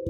[0.00, 0.08] Hai,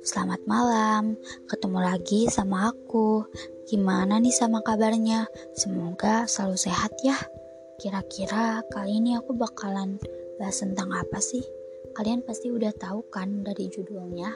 [0.00, 1.20] selamat malam.
[1.44, 3.28] Ketemu lagi sama aku.
[3.68, 5.28] Gimana nih sama kabarnya?
[5.52, 7.20] Semoga selalu sehat ya.
[7.76, 10.00] Kira-kira kali ini aku bakalan
[10.40, 11.44] bahas tentang apa sih?
[11.92, 14.32] Kalian pasti udah tahu kan dari judulnya.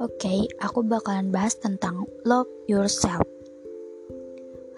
[0.00, 3.33] Oke, okay, aku bakalan bahas tentang love yourself.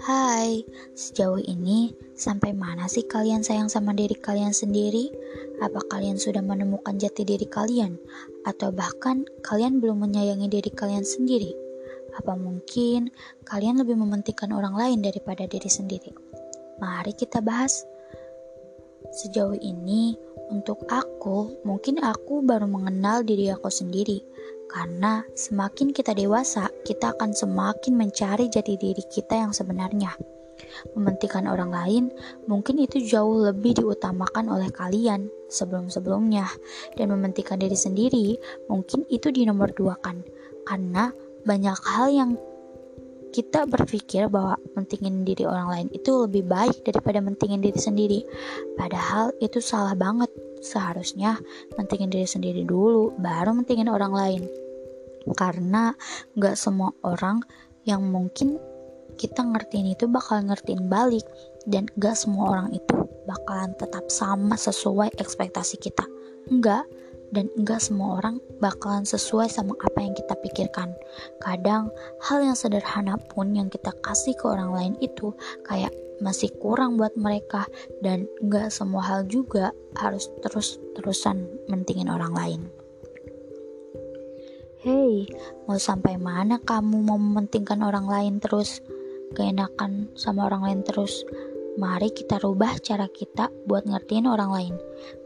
[0.07, 0.63] Hai,
[0.95, 5.11] sejauh ini sampai mana sih kalian sayang sama diri kalian sendiri?
[5.59, 7.99] Apa kalian sudah menemukan jati diri kalian?
[8.47, 11.51] Atau bahkan kalian belum menyayangi diri kalian sendiri?
[12.23, 13.11] Apa mungkin
[13.51, 16.15] kalian lebih mementingkan orang lain daripada diri sendiri?
[16.79, 17.83] Mari kita bahas.
[19.11, 20.15] Sejauh ini,
[20.55, 24.23] untuk aku, mungkin aku baru mengenal diri aku sendiri
[24.67, 30.13] karena semakin kita dewasa, kita akan semakin mencari jati diri kita yang sebenarnya.
[30.97, 32.05] Mementingkan orang lain
[32.49, 36.49] mungkin itu jauh lebih diutamakan oleh kalian sebelum-sebelumnya,
[36.97, 38.27] dan mementingkan diri sendiri
[38.67, 40.25] mungkin itu di nomor dua kan,
[40.65, 41.13] karena
[41.45, 42.31] banyak hal yang
[43.37, 48.21] kita berpikir bahwa mentingin diri orang lain itu lebih baik daripada mentingin diri sendiri.
[48.81, 51.39] Padahal itu salah banget seharusnya
[51.77, 54.43] mentingin diri sendiri dulu baru mentingin orang lain
[55.35, 55.93] karena
[56.39, 57.43] gak semua orang
[57.83, 58.59] yang mungkin
[59.17, 61.25] kita ngertiin itu bakal ngertiin balik
[61.67, 62.95] dan gak semua orang itu
[63.27, 66.07] bakalan tetap sama sesuai ekspektasi kita
[66.47, 66.87] enggak
[67.35, 70.95] dan enggak semua orang bakalan sesuai sama apa yang kita pikirkan.
[71.43, 71.91] Kadang
[72.23, 75.35] hal yang sederhana pun yang kita kasih ke orang lain itu
[75.67, 75.91] kayak
[76.21, 77.69] masih kurang buat mereka
[78.01, 82.63] dan nggak semua hal juga harus terus-terusan mentingin orang lain.
[84.87, 85.27] Hei,
[85.67, 88.79] mau sampai mana kamu mau mementingkan orang lain terus?
[89.35, 91.27] Keenakan sama orang lain terus?
[91.77, 94.75] Mari kita rubah cara kita buat ngertiin orang lain.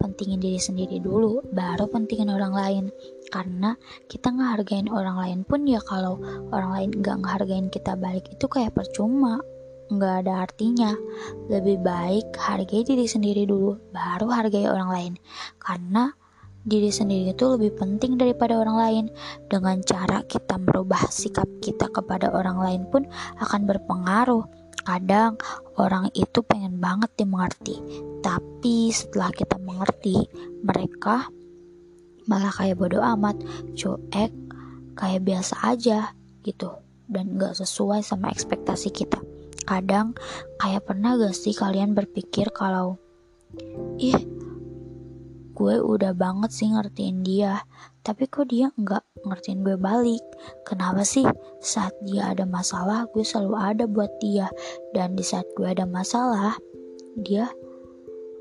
[0.03, 2.85] Pentingin diri sendiri dulu, baru pentingin orang lain.
[3.31, 3.77] Karena
[4.11, 6.19] kita ngehargain orang lain pun ya kalau
[6.51, 9.39] orang lain nggak ngehargain kita balik itu kayak percuma
[9.91, 10.95] nggak ada artinya.
[11.51, 15.13] Lebih baik hargai diri sendiri dulu, baru hargai orang lain.
[15.59, 16.09] Karena
[16.63, 19.05] diri sendiri itu lebih penting daripada orang lain.
[19.51, 23.05] Dengan cara kita merubah sikap kita kepada orang lain pun
[23.43, 24.47] akan berpengaruh.
[24.81, 25.37] Kadang
[25.77, 27.77] orang itu pengen banget dimengerti,
[28.25, 30.25] tapi setelah kita mengerti,
[30.65, 31.29] mereka
[32.25, 33.37] malah kayak bodoh amat,
[33.77, 34.33] cuek,
[34.97, 36.73] kayak biasa aja gitu,
[37.13, 39.21] dan gak sesuai sama ekspektasi kita.
[39.71, 40.19] Kadang
[40.59, 42.99] kayak pernah gak sih kalian berpikir kalau
[44.03, 44.19] ih
[45.55, 47.63] gue udah banget sih ngertiin dia
[48.03, 50.25] tapi kok dia nggak ngertiin gue balik?
[50.65, 51.23] Kenapa sih
[51.61, 54.51] saat dia ada masalah gue selalu ada buat dia
[54.97, 56.57] dan di saat gue ada masalah
[57.21, 57.47] dia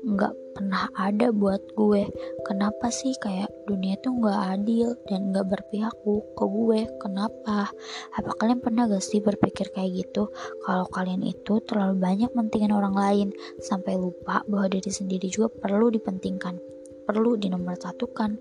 [0.02, 2.04] nggak pernah ada buat gue.
[2.44, 5.96] Kenapa sih kayak dunia tuh nggak adil dan nggak berpihak
[6.36, 6.80] ke gue?
[7.00, 7.72] Kenapa?
[8.12, 10.28] Apa kalian pernah gak sih berpikir kayak gitu?
[10.68, 13.28] Kalau kalian itu terlalu banyak mentingin orang lain
[13.64, 16.60] sampai lupa bahwa diri sendiri juga perlu dipentingkan
[17.08, 18.36] perlu dinomor satukan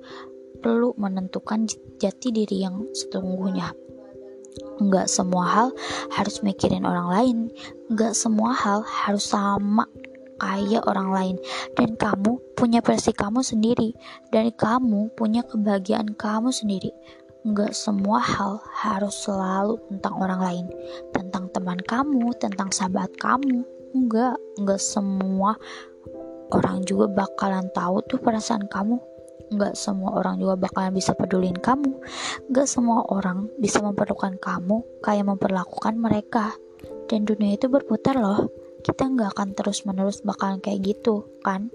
[0.60, 1.66] perlu menentukan
[1.98, 3.72] jati diri yang setungguhnya
[4.78, 5.68] Nggak semua hal
[6.14, 7.38] harus mikirin orang lain
[7.90, 9.88] Nggak semua hal harus sama
[10.40, 11.36] kayak orang lain.
[11.76, 13.92] Dan kamu punya versi kamu sendiri.
[14.32, 16.90] Dan kamu punya kebahagiaan kamu sendiri.
[17.40, 20.66] Enggak semua hal harus selalu tentang orang lain.
[21.16, 23.64] Tentang teman kamu tentang sahabat kamu.
[23.96, 25.56] Enggak enggak semua
[26.52, 29.00] orang juga bakalan tahu tuh perasaan kamu.
[29.56, 31.96] Enggak semua orang juga bakalan bisa pedulin kamu.
[32.52, 36.54] Enggak semua orang bisa memperlukan kamu kayak memperlakukan mereka.
[37.10, 38.52] Dan dunia itu berputar loh
[38.86, 41.68] kita nggak akan terus menerus bakalan kayak gitu kan?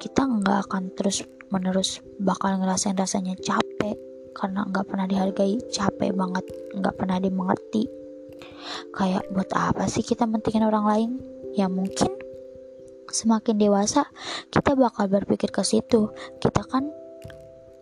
[0.00, 3.98] Kita nggak akan terus menerus bakal ngerasain rasanya capek
[4.32, 6.44] karena nggak pernah dihargai capek banget
[6.76, 7.84] nggak pernah dimengerti.
[8.96, 11.10] Kayak buat apa sih kita mentingin orang lain?
[11.52, 12.14] Ya mungkin
[13.10, 14.06] semakin dewasa
[14.48, 16.08] kita bakal berpikir ke situ.
[16.40, 16.88] Kita kan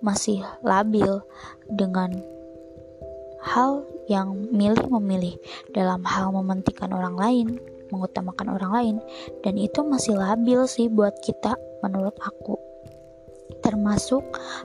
[0.03, 1.23] masih labil
[1.71, 2.11] dengan
[3.43, 5.35] hal yang milih memilih
[5.71, 7.47] dalam hal mementingkan orang lain
[7.91, 8.97] mengutamakan orang lain
[9.43, 12.59] dan itu masih labil sih buat kita menurut aku.
[13.65, 14.23] Termasuk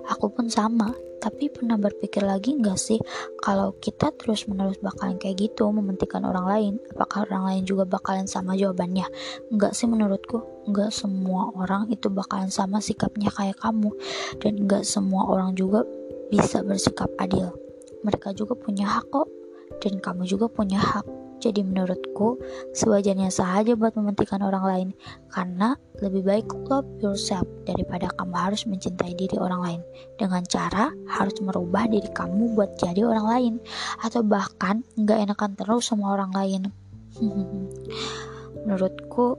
[0.07, 0.91] aku pun sama
[1.23, 2.99] tapi pernah berpikir lagi nggak sih
[3.39, 6.73] kalau kita terus menerus bakalan kayak gitu mementingkan orang lain?
[6.91, 9.07] Apakah orang lain juga bakalan sama jawabannya?
[9.47, 13.95] Nggak sih menurutku nggak semua orang itu bakalan sama sikapnya kayak kamu
[14.43, 15.87] dan nggak semua orang juga
[16.27, 17.55] bisa bersikap adil.
[18.03, 19.31] Mereka juga punya hak kok
[19.79, 22.39] dan kamu juga punya hak Jadi menurutku
[22.71, 24.89] sewajarnya saja buat mementingkan orang lain.
[25.27, 29.81] Karena lebih baik love yourself daripada kamu harus mencintai diri orang lain.
[30.15, 33.53] Dengan cara harus merubah diri kamu buat jadi orang lain.
[33.99, 36.71] Atau bahkan nggak enakan terus sama orang lain.
[38.63, 39.35] Menurutku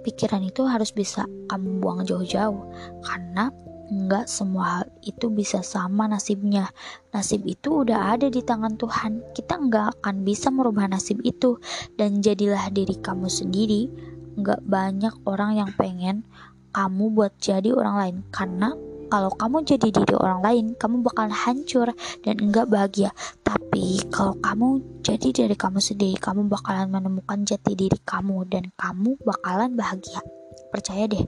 [0.00, 2.64] pikiran itu harus bisa kamu buang jauh-jauh.
[3.04, 3.52] Karena
[3.90, 6.70] Enggak semua hal itu bisa sama nasibnya.
[7.10, 9.34] Nasib itu udah ada di tangan Tuhan.
[9.34, 11.58] Kita enggak akan bisa merubah nasib itu.
[11.98, 13.90] Dan jadilah diri kamu sendiri.
[14.38, 16.22] Enggak banyak orang yang pengen
[16.70, 18.16] kamu buat jadi orang lain.
[18.30, 18.70] Karena
[19.10, 21.90] kalau kamu jadi diri orang lain, kamu bakal hancur
[22.22, 23.10] dan enggak bahagia.
[23.42, 29.18] Tapi kalau kamu jadi diri kamu sendiri, kamu bakalan menemukan jati diri kamu dan kamu
[29.26, 30.22] bakalan bahagia.
[30.70, 31.26] Percaya deh,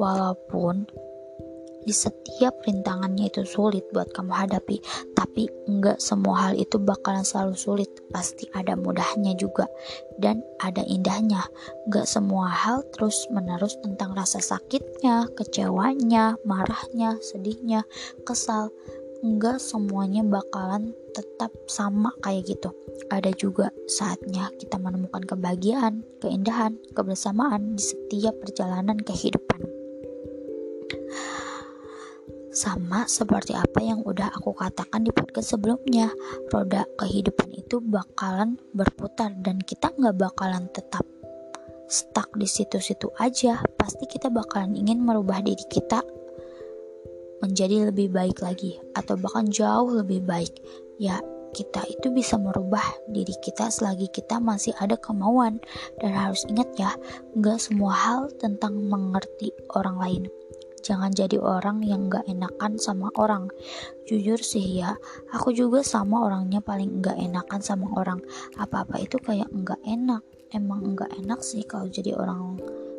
[0.00, 0.88] walaupun
[1.88, 4.76] di setiap rintangannya itu sulit buat kamu hadapi.
[5.16, 7.88] Tapi enggak semua hal itu bakalan selalu sulit.
[8.12, 9.64] Pasti ada mudahnya juga
[10.20, 11.48] dan ada indahnya.
[11.88, 17.88] Enggak semua hal terus menerus tentang rasa sakitnya kecewanya marahnya sedihnya
[18.28, 18.68] kesal.
[19.24, 22.70] Enggak semuanya bakalan tetap sama kayak gitu.
[23.08, 29.77] Ada juga saatnya kita menemukan kebahagiaan keindahan kebersamaan di setiap perjalanan kehidupan
[32.58, 36.10] sama seperti apa yang udah aku katakan di podcast sebelumnya,
[36.50, 41.06] roda kehidupan itu bakalan berputar dan kita nggak bakalan tetap
[41.86, 43.62] stuck di situ-situ aja.
[43.78, 46.02] Pasti kita bakalan ingin merubah diri kita
[47.38, 50.58] menjadi lebih baik lagi atau bahkan jauh lebih baik.
[50.98, 51.22] Ya,
[51.54, 55.62] kita itu bisa merubah diri kita selagi kita masih ada kemauan
[56.02, 56.90] dan harus ingat ya,
[57.38, 60.24] nggak semua hal tentang mengerti orang lain
[60.82, 63.50] jangan jadi orang yang gak enakan sama orang.
[64.08, 64.96] Jujur sih ya
[65.34, 68.20] aku juga sama orangnya paling gak enakan sama orang.
[68.56, 70.22] Apa-apa itu kayak gak enak.
[70.48, 72.56] Emang gak enak sih kalau jadi orang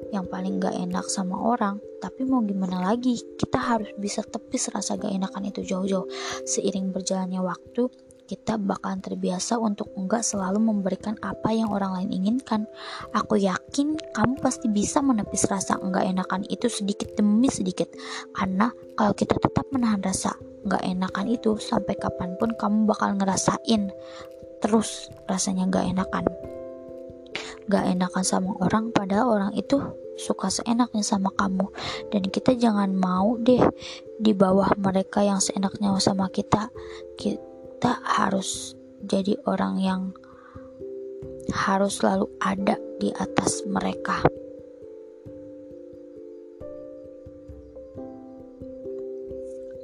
[0.10, 1.78] yang paling gak enak sama orang.
[2.02, 3.18] Tapi mau gimana lagi?
[3.38, 6.08] Kita harus bisa tepis rasa gak enakan itu jauh-jauh.
[6.46, 7.90] Seiring berjalannya waktu
[8.30, 12.70] kita bakalan terbiasa untuk enggak selalu memberikan apa yang orang lain inginkan.
[13.18, 17.90] Aku yakin kamu pasti bisa menepis rasa enggak enakan itu sedikit demi sedikit.
[18.38, 23.90] Karena kalau kita tetap menahan rasa enggak enakan itu sampai kapan pun kamu bakal ngerasain
[24.62, 26.30] terus rasanya enggak enakan.
[27.70, 29.78] Gak enakan sama orang padahal orang itu
[30.18, 31.70] suka seenaknya sama kamu
[32.10, 33.62] dan kita jangan mau deh
[34.18, 36.74] di bawah mereka yang seenaknya sama kita
[37.16, 37.49] kita
[38.04, 38.76] harus
[39.08, 40.02] jadi orang yang
[41.56, 44.20] harus selalu ada di atas mereka.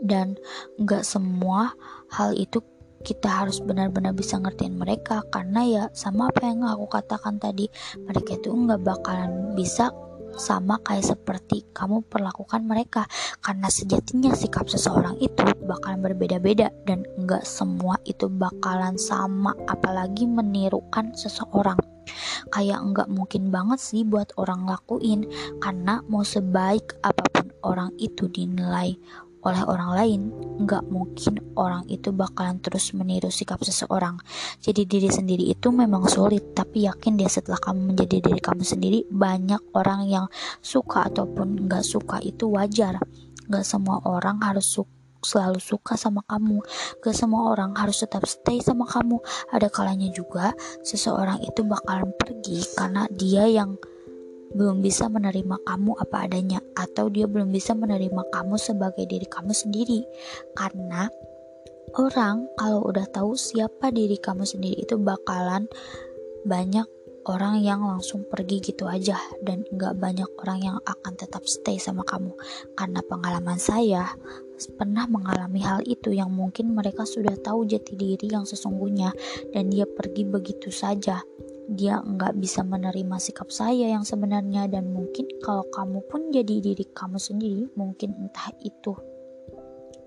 [0.05, 0.37] Dan
[0.85, 1.73] gak semua
[2.13, 2.61] hal itu
[3.05, 7.69] kita harus benar-benar bisa ngertiin mereka karena ya sama apa yang aku katakan tadi
[8.01, 9.93] mereka itu nggak bakalan bisa
[10.35, 13.07] sama kayak seperti kamu perlakukan mereka.
[13.41, 21.15] Karena sejatinya sikap seseorang itu bakalan berbeda-beda dan enggak semua itu bakalan sama apalagi menirukan
[21.17, 21.79] seseorang.
[22.53, 25.25] Kayak enggak mungkin banget sih buat orang lakuin
[25.57, 28.93] karena mau sebaik apa pun orang itu dinilai
[29.45, 30.21] oleh orang lain,
[30.65, 34.17] nggak mungkin orang itu bakalan terus meniru sikap seseorang.
[34.57, 38.99] Jadi diri sendiri itu memang sulit, tapi yakin deh setelah kamu menjadi diri kamu sendiri,
[39.07, 40.25] banyak orang yang
[40.65, 42.97] suka ataupun nggak suka itu wajar.
[43.45, 46.61] Nggak semua orang harus suka selalu suka sama kamu.
[47.01, 49.17] Gak semua orang harus tetap stay sama kamu.
[49.49, 50.53] Ada kalanya juga
[50.85, 53.73] seseorang itu bakalan pergi karena dia yang
[54.55, 59.51] belum bisa menerima kamu apa adanya atau dia belum bisa menerima kamu sebagai diri kamu
[59.51, 60.07] sendiri.
[60.55, 61.11] Karena
[61.99, 65.67] orang kalau udah tahu siapa diri kamu sendiri itu bakalan
[66.47, 66.87] banyak
[67.25, 72.07] orang yang langsung pergi gitu aja dan nggak banyak orang yang akan tetap stay sama
[72.07, 72.31] kamu.
[72.79, 74.07] Karena pengalaman saya
[74.79, 79.11] pernah mengalami hal itu yang mungkin mereka sudah tahu jati diri yang sesungguhnya
[79.51, 81.19] dan dia pergi begitu saja
[81.65, 84.69] dia nggak bisa menerima sikap saya yang sebenarnya.
[84.69, 88.93] Dan mungkin kalau kamu pun jadi diri kamu sendiri mungkin entah itu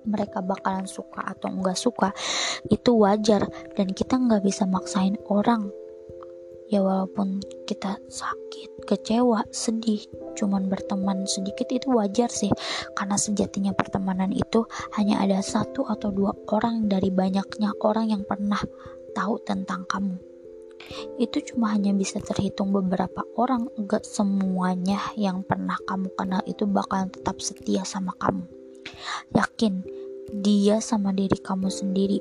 [0.08, 2.14] mereka bakalan suka atau nggak suka
[2.70, 3.44] itu wajar.
[3.74, 5.66] Dan kita nggak bisa maksain orang.
[6.68, 10.04] Ya walaupun kita sakit, kecewa, sedih,
[10.36, 12.52] cuman berteman sedikit itu wajar sih.
[12.92, 14.68] Karena sejatinya pertemanan itu
[15.00, 18.60] hanya ada satu atau dua orang dari banyaknya orang yang pernah
[19.16, 20.27] tahu tentang kamu
[21.18, 27.10] itu cuma hanya bisa terhitung beberapa orang gak semuanya yang pernah kamu kenal itu bakalan
[27.10, 28.46] tetap setia sama kamu.
[29.34, 29.84] Yakin
[30.32, 32.20] dia sama diri kamu sendiri.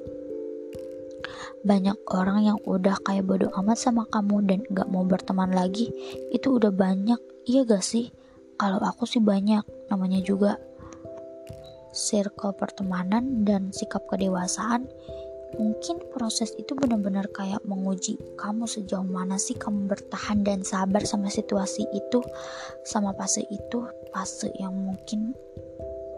[1.68, 5.92] Banyak orang yang udah kayak bodoh amat sama kamu dan gak mau berteman lagi
[6.32, 7.20] itu udah banyak.
[7.48, 8.12] Iya gak sih?
[8.58, 10.58] Kalau aku sih banyak namanya juga
[11.94, 14.86] circle pertemanan dan sikap kedewasaan
[15.56, 21.32] mungkin proses itu benar-benar kayak menguji kamu sejauh mana sih kamu bertahan dan sabar sama
[21.32, 22.20] situasi itu
[22.84, 25.32] sama fase itu fase yang mungkin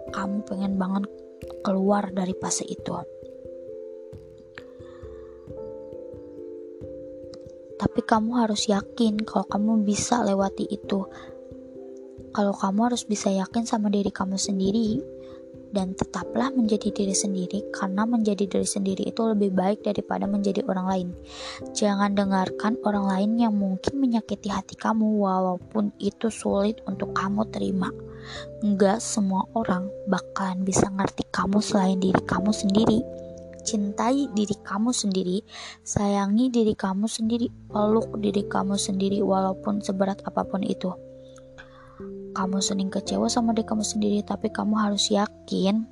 [0.09, 1.05] kamu pengen banget
[1.61, 2.93] keluar dari fase itu.
[7.79, 11.07] Tapi kamu harus yakin kalau kamu bisa lewati itu.
[12.35, 14.99] Kalau kamu harus bisa yakin sama diri kamu sendiri
[15.69, 20.87] dan tetaplah menjadi diri sendiri karena menjadi diri sendiri itu lebih baik daripada menjadi orang
[20.89, 21.07] lain.
[21.77, 27.89] Jangan dengarkan orang lain yang mungkin menyakiti hati kamu walaupun itu sulit untuk kamu terima.
[28.65, 32.99] Enggak semua orang bakalan bisa ngerti kamu selain diri kamu sendiri.
[33.59, 35.43] Cintai diri kamu sendiri,
[35.83, 40.89] sayangi diri kamu sendiri, peluk diri kamu sendiri walaupun seberat apa pun itu
[42.39, 45.83] kamu sering kecewa sama diri kamu sendiri, tapi kamu harus yakin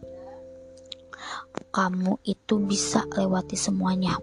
[1.75, 4.15] kamu itu bisa lewati semuanya.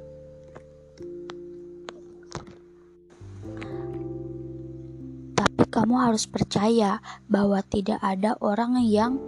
[5.37, 9.21] Tapi kamu harus percaya bahwa tidak ada orang yang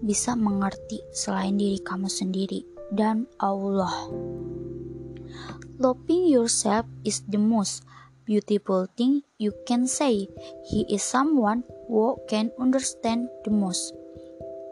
[0.00, 3.92] bisa mengerti selain diri kamu sendiri dan Allah.
[5.76, 7.84] Loving yourself is the most
[8.24, 10.26] beautiful thing you can say.
[10.70, 13.94] He is someone who can understand the most.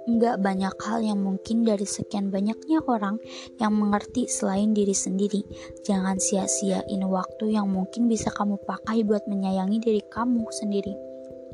[0.09, 3.21] Enggak banyak hal yang mungkin dari sekian banyaknya orang
[3.61, 5.45] yang mengerti selain diri sendiri.
[5.85, 10.97] Jangan sia-siain waktu yang mungkin bisa kamu pakai buat menyayangi diri kamu sendiri.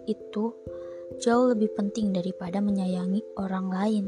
[0.07, 0.55] Itu
[1.23, 4.05] jauh lebih penting daripada menyayangi orang lain.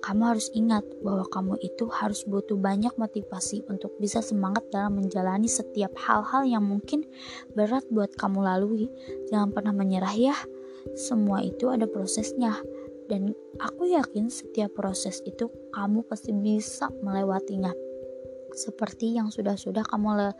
[0.00, 5.50] Kamu harus ingat bahwa kamu itu harus butuh banyak motivasi untuk bisa semangat dalam menjalani
[5.50, 7.04] setiap hal-hal yang mungkin
[7.52, 8.86] berat buat kamu lalui.
[9.28, 10.36] Jangan pernah menyerah ya.
[10.94, 12.54] Semua itu ada prosesnya.
[13.06, 13.30] Dan
[13.62, 17.70] aku yakin setiap proses itu kamu pasti bisa melewatinya.
[18.50, 20.32] Seperti yang sudah-sudah kamu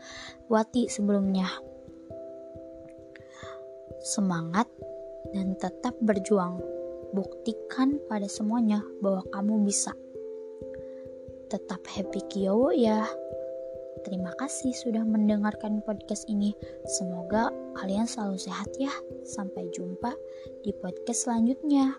[0.49, 1.47] lewati sebelumnya.
[4.03, 4.67] Semangat
[5.31, 6.59] dan tetap berjuang.
[7.15, 9.95] Buktikan pada semuanya bahwa kamu bisa.
[11.47, 13.07] Tetap happy Kyowo ya.
[14.03, 16.53] Terima kasih sudah mendengarkan podcast ini.
[16.99, 18.91] Semoga kalian selalu sehat ya.
[19.23, 20.13] Sampai jumpa
[20.63, 21.95] di podcast selanjutnya.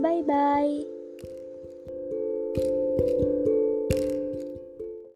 [0.00, 0.93] Bye bye.